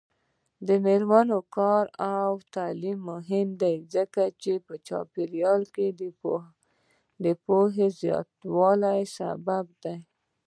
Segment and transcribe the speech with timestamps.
[0.67, 4.51] د میرمنو کار او تعلیم مهم دی ځکه چې
[4.87, 5.61] چاپیریال
[7.45, 9.97] پوهاوي زیاتولو سبب دی.